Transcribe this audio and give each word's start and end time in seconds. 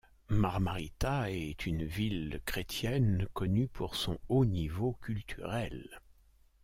Marmarita 0.29 1.29
est 1.29 1.67
une 1.67 1.83
ville 1.85 2.41
chrétienne 2.47 3.27
connue 3.35 3.67
pour 3.67 3.95
son 3.95 4.17
haut 4.29 4.45
niveau 4.45 4.93
culturel. 4.93 6.01